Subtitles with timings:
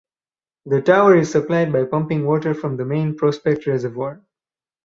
[0.65, 4.19] The tower is supplied by pumping water from the main Prospect Reservoir.